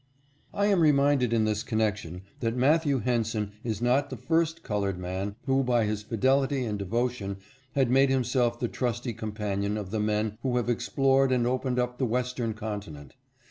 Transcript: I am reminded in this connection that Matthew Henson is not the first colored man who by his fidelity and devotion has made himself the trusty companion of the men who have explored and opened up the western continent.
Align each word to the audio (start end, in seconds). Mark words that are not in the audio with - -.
I 0.51 0.65
am 0.65 0.79
reminded 0.79 1.31
in 1.31 1.45
this 1.45 1.61
connection 1.61 2.23
that 2.39 2.55
Matthew 2.55 3.01
Henson 3.01 3.51
is 3.63 3.83
not 3.83 4.09
the 4.09 4.17
first 4.17 4.63
colored 4.63 4.97
man 4.97 5.35
who 5.45 5.63
by 5.63 5.85
his 5.85 6.01
fidelity 6.01 6.65
and 6.65 6.79
devotion 6.79 7.37
has 7.73 7.85
made 7.85 8.09
himself 8.09 8.59
the 8.59 8.67
trusty 8.67 9.13
companion 9.13 9.77
of 9.77 9.91
the 9.91 9.99
men 9.99 10.39
who 10.41 10.57
have 10.57 10.71
explored 10.71 11.31
and 11.31 11.45
opened 11.45 11.77
up 11.77 11.99
the 11.99 12.07
western 12.07 12.55
continent. 12.55 13.13